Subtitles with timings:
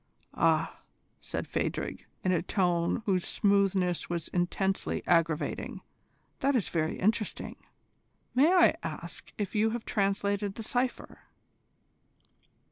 [0.33, 0.79] "Ah!"
[1.19, 5.81] said Phadrig, in a tone whose smoothness was intensely aggravating,
[6.39, 7.55] "that is very interesting.
[8.33, 11.19] May I ask if you have translated the cypher?"